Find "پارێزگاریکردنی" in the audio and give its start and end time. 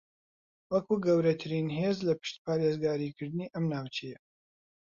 2.45-3.51